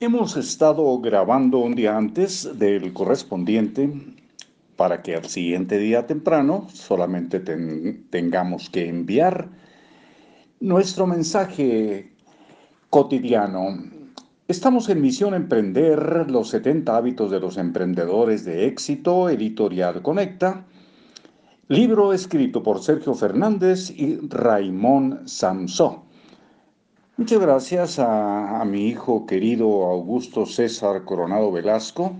[0.00, 3.90] Hemos estado grabando un día antes del correspondiente
[4.76, 9.48] para que al siguiente día temprano solamente tengamos que enviar
[10.60, 12.12] nuestro mensaje
[12.90, 13.90] cotidiano.
[14.46, 20.64] Estamos en Misión Emprender, los 70 hábitos de los emprendedores de éxito, editorial Conecta,
[21.66, 26.07] libro escrito por Sergio Fernández y Raimón Samsó.
[27.18, 32.12] Muchas gracias a, mi hijo querido Augusto César Coronado Velasco,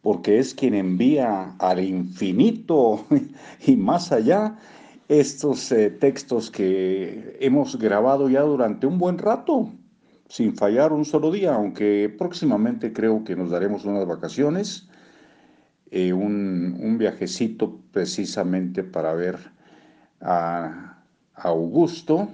[0.00, 3.04] porque es quien envía al infinito
[3.66, 4.56] y más allá
[5.08, 9.72] estos eh, textos que hemos grabado ya durante un buen rato,
[10.28, 14.88] sin fallar un solo día, aunque próximamente creo que nos daremos unas vacaciones,
[15.90, 19.36] eh, un, viajecito precisamente para ver
[20.20, 21.02] a
[21.34, 22.28] Augusto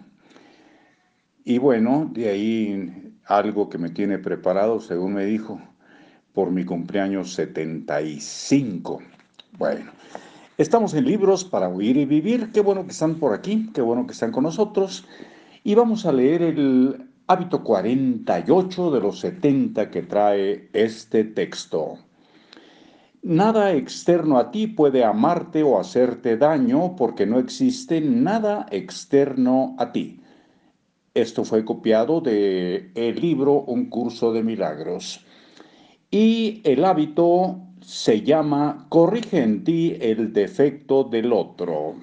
[1.48, 5.58] y bueno, de ahí algo que me tiene preparado, según me dijo,
[6.34, 9.00] por mi cumpleaños 75.
[9.56, 9.90] Bueno,
[10.58, 12.52] estamos en libros para oír y vivir.
[12.52, 15.06] Qué bueno que están por aquí, qué bueno que están con nosotros.
[15.64, 21.96] Y vamos a leer el hábito 48 de los 70 que trae este texto.
[23.22, 29.92] Nada externo a ti puede amarte o hacerte daño porque no existe nada externo a
[29.92, 30.20] ti.
[31.18, 35.26] Esto fue copiado de el libro Un curso de milagros.
[36.12, 41.96] Y el hábito se llama Corrige en ti el defecto del otro.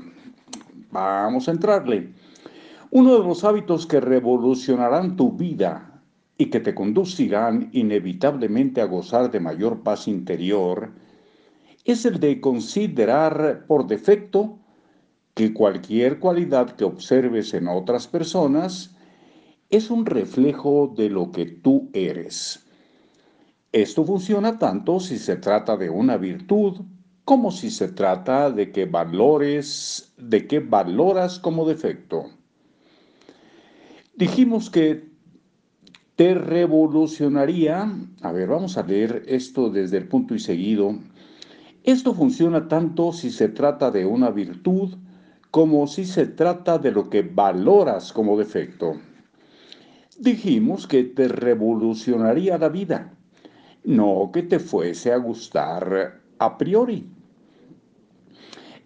[0.91, 2.09] Vamos a entrarle.
[2.91, 6.01] Uno de los hábitos que revolucionarán tu vida
[6.37, 10.91] y que te conducirán inevitablemente a gozar de mayor paz interior
[11.85, 14.59] es el de considerar por defecto
[15.33, 18.91] que cualquier cualidad que observes en otras personas
[19.69, 22.65] es un reflejo de lo que tú eres.
[23.71, 26.81] Esto funciona tanto si se trata de una virtud
[27.25, 32.29] como si se trata de que valores, de que valoras como defecto.
[34.15, 35.09] Dijimos que
[36.15, 40.97] te revolucionaría, a ver, vamos a leer esto desde el punto y seguido.
[41.83, 44.95] Esto funciona tanto si se trata de una virtud
[45.51, 48.97] como si se trata de lo que valoras como defecto
[50.17, 53.13] dijimos que te revolucionaría la vida,
[53.83, 57.09] no que te fuese a gustar a priori.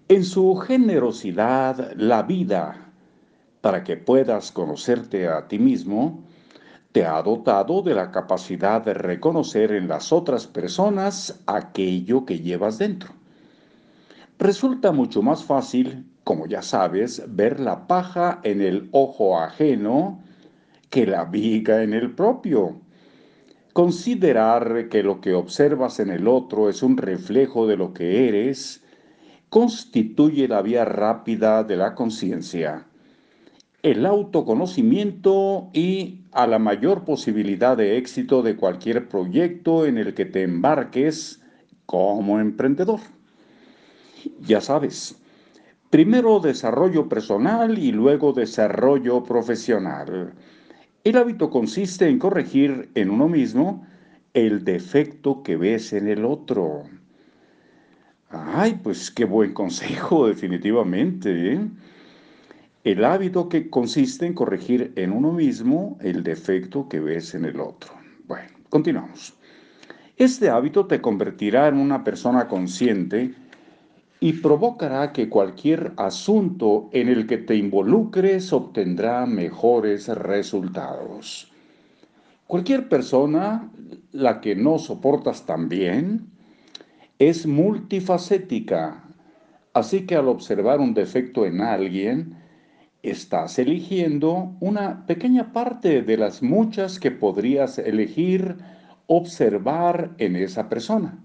[0.08, 2.92] En su generosidad, la vida,
[3.62, 6.24] para que puedas conocerte a ti mismo,
[6.92, 12.80] te ha dotado de la capacidad de reconocer en las otras personas aquello que llevas
[12.80, 13.14] dentro.
[14.40, 20.24] Resulta mucho más fácil, como ya sabes, ver la paja en el ojo ajeno
[20.90, 22.82] que la viga en el propio.
[23.74, 28.84] Considerar que lo que observas en el otro es un reflejo de lo que eres
[29.50, 32.86] constituye la vía rápida de la conciencia,
[33.82, 40.26] el autoconocimiento y a la mayor posibilidad de éxito de cualquier proyecto en el que
[40.26, 41.42] te embarques
[41.86, 43.00] como emprendedor.
[44.42, 45.16] Ya sabes,
[45.90, 50.34] primero desarrollo personal y luego desarrollo profesional.
[51.04, 53.86] El hábito consiste en corregir en uno mismo
[54.34, 56.84] el defecto que ves en el otro.
[58.30, 61.54] Ay, pues qué buen consejo, definitivamente.
[61.54, 61.62] ¿eh?
[62.84, 67.60] El hábito que consiste en corregir en uno mismo el defecto que ves en el
[67.62, 67.94] otro.
[68.26, 69.34] Bueno, continuamos.
[70.18, 73.34] Este hábito te convertirá en una persona consciente
[74.20, 81.52] y provocará que cualquier asunto en el que te involucres obtendrá mejores resultados.
[82.46, 83.72] Cualquier persona,
[84.12, 86.28] la que no soportas tan bien,
[87.18, 89.04] es multifacética,
[89.74, 92.36] así que al observar un defecto en alguien,
[93.04, 98.58] estás eligiendo una pequeña parte de las muchas que podrías elegir
[99.08, 101.18] observar en esa persona.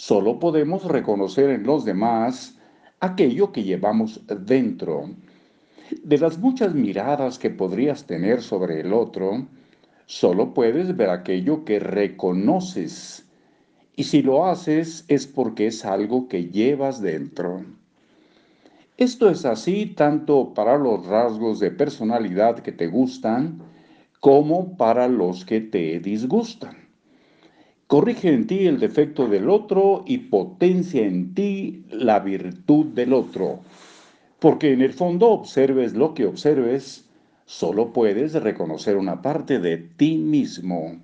[0.00, 2.56] Solo podemos reconocer en los demás
[3.00, 5.10] aquello que llevamos dentro.
[6.04, 9.48] De las muchas miradas que podrías tener sobre el otro,
[10.06, 13.26] solo puedes ver aquello que reconoces.
[13.96, 17.64] Y si lo haces es porque es algo que llevas dentro.
[18.98, 23.62] Esto es así tanto para los rasgos de personalidad que te gustan
[24.20, 26.87] como para los que te disgustan.
[27.88, 33.60] Corrige en ti el defecto del otro y potencia en ti la virtud del otro.
[34.38, 37.08] Porque en el fondo observes lo que observes,
[37.46, 41.00] solo puedes reconocer una parte de ti mismo.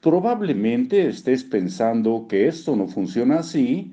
[0.00, 3.92] Probablemente estés pensando que esto no funciona así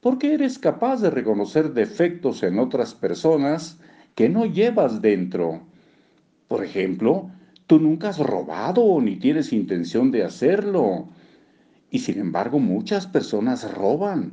[0.00, 3.80] porque eres capaz de reconocer defectos en otras personas
[4.14, 5.62] que no llevas dentro.
[6.46, 7.32] Por ejemplo,
[7.66, 11.08] tú nunca has robado ni tienes intención de hacerlo.
[11.92, 14.32] Y sin embargo muchas personas roban.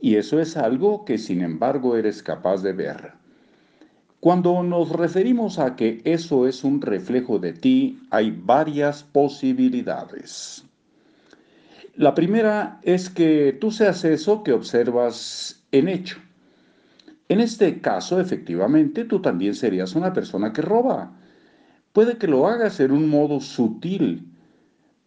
[0.00, 3.12] Y eso es algo que sin embargo eres capaz de ver.
[4.20, 10.64] Cuando nos referimos a que eso es un reflejo de ti, hay varias posibilidades.
[11.96, 16.18] La primera es que tú seas eso que observas en hecho.
[17.28, 21.12] En este caso, efectivamente, tú también serías una persona que roba.
[21.92, 24.35] Puede que lo hagas en un modo sutil.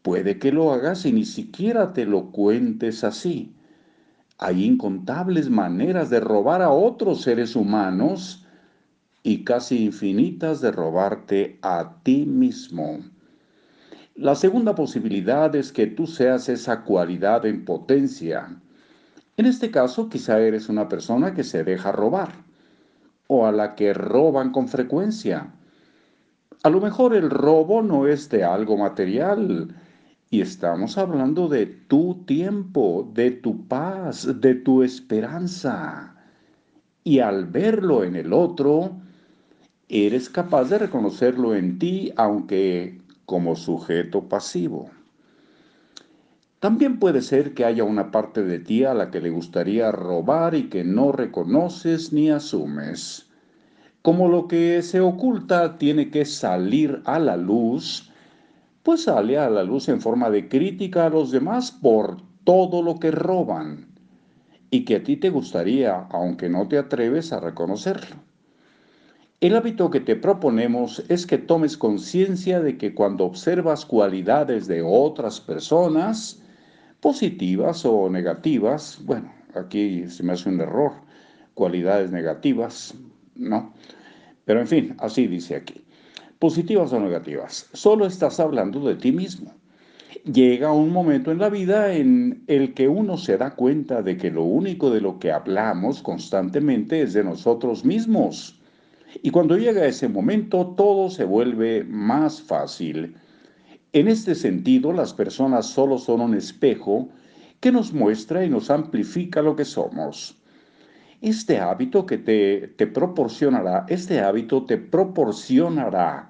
[0.02, 3.54] Puede que lo hagas y ni siquiera te lo cuentes así.
[4.38, 8.46] Hay incontables maneras de robar a otros seres humanos
[9.24, 13.00] y casi infinitas de robarte a ti mismo.
[14.16, 18.58] La segunda posibilidad es que tú seas esa cualidad en potencia.
[19.36, 22.32] En este caso, quizá eres una persona que se deja robar
[23.28, 25.54] o a la que roban con frecuencia.
[26.64, 29.74] A lo mejor el robo no es de algo material,
[30.32, 36.16] y estamos hablando de tu tiempo, de tu paz, de tu esperanza.
[37.04, 38.92] Y al verlo en el otro,
[39.88, 44.92] eres capaz de reconocerlo en ti, aunque como sujeto pasivo.
[46.60, 50.54] También puede ser que haya una parte de ti a la que le gustaría robar
[50.54, 53.30] y que no reconoces ni asumes.
[54.04, 58.09] Como lo que se oculta tiene que salir a la luz,
[58.84, 62.96] pues sale a la luz en forma de crítica a los demás por todo lo
[62.96, 63.88] que roban
[64.72, 68.16] y que a ti te gustaría, aunque no te atreves a reconocerlo.
[69.42, 74.82] El hábito que te proponemos es que tomes conciencia de que cuando observas cualidades de
[74.82, 76.42] otras personas,
[77.00, 80.92] positivas o negativas, bueno, aquí se me hace un error,
[81.54, 82.94] cualidades negativas,
[83.36, 83.74] ¿no?
[84.44, 85.86] Pero en fin, así dice aquí
[86.40, 87.70] positivas o negativas.
[87.74, 89.54] Solo estás hablando de ti mismo.
[90.24, 94.32] Llega un momento en la vida en el que uno se da cuenta de que
[94.32, 98.60] lo único de lo que hablamos constantemente es de nosotros mismos.
[99.22, 103.16] Y cuando llega ese momento todo se vuelve más fácil.
[103.92, 107.10] En este sentido, las personas solo son un espejo
[107.60, 110.38] que nos muestra y nos amplifica lo que somos.
[111.22, 116.29] Este hábito que te, te proporcionará, este hábito te proporcionará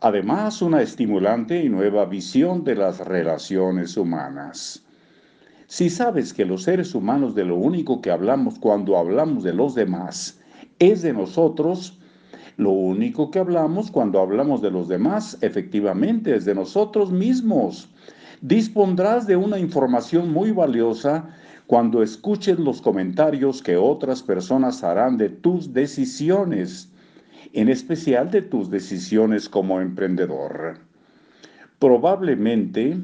[0.00, 4.82] además una estimulante y nueva visión de las relaciones humanas.
[5.66, 9.74] Si sabes que los seres humanos de lo único que hablamos cuando hablamos de los
[9.74, 10.40] demás
[10.78, 11.98] es de nosotros,
[12.56, 17.88] lo único que hablamos cuando hablamos de los demás efectivamente es de nosotros mismos.
[18.40, 21.28] Dispondrás de una información muy valiosa
[21.66, 26.89] cuando escuches los comentarios que otras personas harán de tus decisiones,
[27.52, 30.78] en especial de tus decisiones como emprendedor.
[31.78, 32.98] Probablemente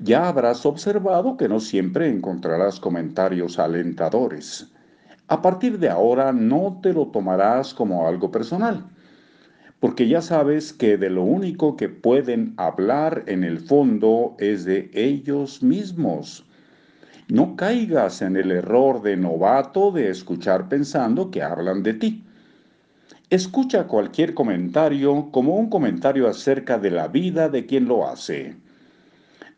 [0.00, 4.70] ya habrás observado que no siempre encontrarás comentarios alentadores.
[5.28, 8.84] A partir de ahora no te lo tomarás como algo personal,
[9.80, 14.90] porque ya sabes que de lo único que pueden hablar en el fondo es de
[14.92, 16.44] ellos mismos
[17.28, 22.24] no caigas en el error de novato de escuchar pensando que hablan de ti.
[23.34, 28.54] Escucha cualquier comentario como un comentario acerca de la vida de quien lo hace.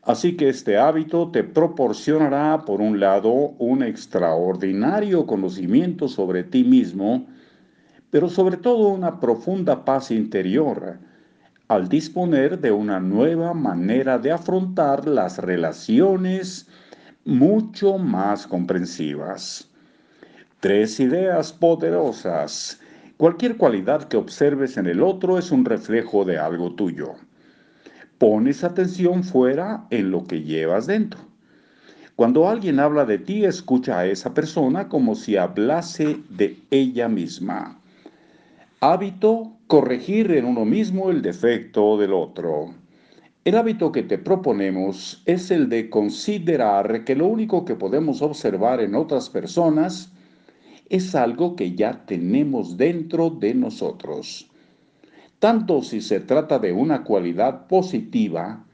[0.01, 7.27] Así que este hábito te proporcionará, por un lado, un extraordinario conocimiento sobre ti mismo,
[8.09, 10.99] pero sobre todo una profunda paz interior,
[11.69, 16.67] al disponer de una nueva manera de afrontar las relaciones
[17.27, 19.69] mucho más comprensivas.
[20.61, 22.81] Tres ideas poderosas.
[23.17, 27.15] Cualquier cualidad que observes en el otro es un reflejo de algo tuyo.
[28.19, 31.21] Pones atención fuera en lo que llevas dentro.
[32.15, 37.81] Cuando alguien habla de ti, escucha a esa persona como si hablase de ella misma.
[38.81, 42.75] Hábito, corregir en uno mismo el defecto del otro.
[43.47, 48.81] El hábito que te proponemos es el de considerar que lo único que podemos observar
[48.83, 50.13] en otras personas
[50.89, 54.51] es algo que ya tenemos dentro de nosotros.
[55.39, 58.65] Tanto si se trata de una cualidad positiva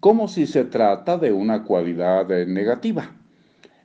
[0.00, 3.10] como si se trata de una cualidad negativa.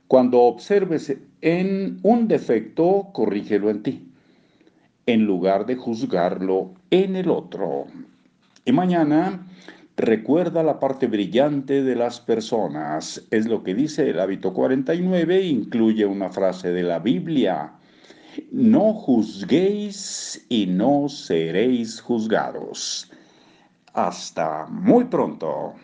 [0.06, 4.08] Cuando observes en un defecto, corrígelo en ti,
[5.06, 7.86] en lugar de juzgarlo en el otro.
[8.64, 9.46] Y mañana
[9.96, 13.24] Recuerda la parte brillante de las personas.
[13.30, 17.74] Es lo que dice el hábito 49, incluye una frase de la Biblia.
[18.50, 23.12] No juzguéis y no seréis juzgados.
[23.92, 25.74] Hasta muy pronto.